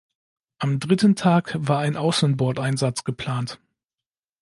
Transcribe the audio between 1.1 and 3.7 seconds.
Tag war ein Außenbordeinsatz geplant.